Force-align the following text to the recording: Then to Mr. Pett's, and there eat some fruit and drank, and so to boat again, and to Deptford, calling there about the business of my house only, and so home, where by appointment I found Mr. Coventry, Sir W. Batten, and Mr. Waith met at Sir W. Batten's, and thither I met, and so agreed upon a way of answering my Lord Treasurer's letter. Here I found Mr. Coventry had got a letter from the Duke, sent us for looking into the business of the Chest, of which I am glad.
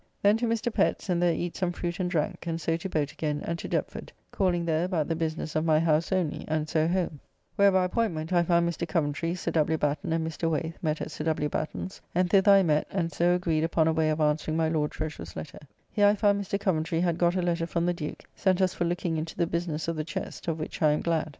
Then 0.23 0.35
to 0.37 0.47
Mr. 0.47 0.73
Pett's, 0.73 1.09
and 1.09 1.21
there 1.21 1.35
eat 1.35 1.55
some 1.55 1.71
fruit 1.71 1.99
and 1.99 2.09
drank, 2.09 2.47
and 2.47 2.59
so 2.59 2.75
to 2.75 2.89
boat 2.89 3.11
again, 3.11 3.39
and 3.45 3.59
to 3.59 3.67
Deptford, 3.67 4.11
calling 4.31 4.65
there 4.65 4.83
about 4.85 5.07
the 5.07 5.15
business 5.15 5.55
of 5.55 5.63
my 5.63 5.79
house 5.79 6.11
only, 6.11 6.43
and 6.47 6.67
so 6.67 6.87
home, 6.87 7.19
where 7.55 7.71
by 7.71 7.83
appointment 7.85 8.33
I 8.33 8.41
found 8.41 8.67
Mr. 8.67 8.87
Coventry, 8.87 9.35
Sir 9.35 9.51
W. 9.51 9.77
Batten, 9.77 10.11
and 10.11 10.25
Mr. 10.25 10.49
Waith 10.49 10.73
met 10.81 11.01
at 11.01 11.11
Sir 11.11 11.25
W. 11.25 11.49
Batten's, 11.49 12.01
and 12.15 12.31
thither 12.31 12.51
I 12.51 12.63
met, 12.63 12.87
and 12.89 13.11
so 13.11 13.35
agreed 13.35 13.63
upon 13.63 13.87
a 13.87 13.93
way 13.93 14.09
of 14.09 14.19
answering 14.19 14.57
my 14.57 14.69
Lord 14.69 14.89
Treasurer's 14.89 15.35
letter. 15.35 15.59
Here 15.91 16.07
I 16.07 16.15
found 16.15 16.41
Mr. 16.43 16.59
Coventry 16.59 17.01
had 17.01 17.19
got 17.19 17.35
a 17.35 17.41
letter 17.43 17.67
from 17.67 17.85
the 17.85 17.93
Duke, 17.93 18.23
sent 18.35 18.59
us 18.59 18.73
for 18.73 18.85
looking 18.85 19.17
into 19.17 19.37
the 19.37 19.45
business 19.45 19.87
of 19.87 19.95
the 19.95 20.03
Chest, 20.03 20.47
of 20.47 20.57
which 20.59 20.81
I 20.81 20.93
am 20.93 21.01
glad. 21.01 21.29